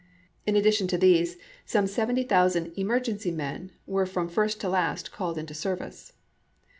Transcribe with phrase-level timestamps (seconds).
[0.47, 5.37] In addition to these some seventy thousand" emergency men" were from first to last called
[5.37, 6.13] into service.